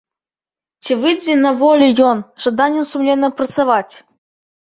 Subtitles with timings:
[0.85, 3.93] Ці выйдзе на волю ён з жаданнем сумленна працаваць?